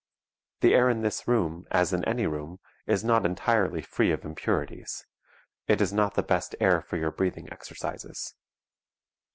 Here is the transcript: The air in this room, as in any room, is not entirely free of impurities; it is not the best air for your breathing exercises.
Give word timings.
The 0.61 0.73
air 0.73 0.89
in 0.89 1.03
this 1.03 1.27
room, 1.27 1.67
as 1.69 1.93
in 1.93 2.03
any 2.05 2.25
room, 2.25 2.59
is 2.87 3.03
not 3.03 3.23
entirely 3.23 3.83
free 3.83 4.09
of 4.11 4.25
impurities; 4.25 5.05
it 5.67 5.79
is 5.79 5.93
not 5.93 6.15
the 6.15 6.23
best 6.23 6.55
air 6.59 6.81
for 6.81 6.97
your 6.97 7.11
breathing 7.11 7.47
exercises. 7.53 8.33